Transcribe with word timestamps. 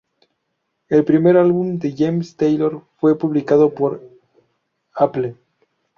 El 0.89 1.05
primer 1.05 1.37
álbum 1.37 1.77
de 1.77 1.93
James 1.95 2.35
Taylor 2.35 2.83
fue 2.97 3.19
publicado 3.19 3.71
por 3.71 4.01
Apple. 4.95 5.35